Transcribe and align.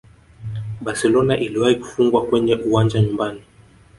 barcelona 0.81 1.37
iliwahi 1.37 1.75
kufungwa 1.75 2.25
kwenye 2.25 2.55
uwanja 2.55 3.01
nyumbani 3.01 3.41